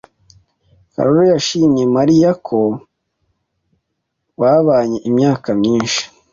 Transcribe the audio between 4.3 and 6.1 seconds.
babanye imyaka myinshi.